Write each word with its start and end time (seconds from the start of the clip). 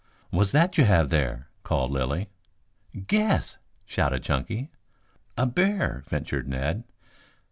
"What's 0.31 0.51
that 0.53 0.79
you 0.79 0.85
have 0.85 1.09
there?" 1.09 1.49
called 1.61 1.91
Lilly. 1.91 2.31
"Guess," 3.05 3.59
shouted 3.85 4.23
Chunky. 4.23 4.71
"A 5.37 5.45
bear," 5.45 6.01
ventured 6.07 6.47
Ned. 6.47 6.85